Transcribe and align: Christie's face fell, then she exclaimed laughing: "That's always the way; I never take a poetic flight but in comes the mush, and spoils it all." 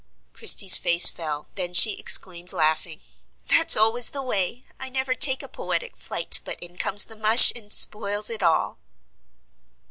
Christie's 0.33 0.77
face 0.77 1.09
fell, 1.09 1.47
then 1.53 1.75
she 1.75 1.99
exclaimed 1.99 2.51
laughing: 2.53 3.01
"That's 3.47 3.77
always 3.77 4.09
the 4.09 4.23
way; 4.23 4.63
I 4.79 4.89
never 4.89 5.13
take 5.13 5.43
a 5.43 5.47
poetic 5.47 5.95
flight 5.95 6.39
but 6.43 6.57
in 6.59 6.75
comes 6.79 7.05
the 7.05 7.15
mush, 7.15 7.53
and 7.55 7.71
spoils 7.71 8.27
it 8.31 8.41
all." 8.41 8.79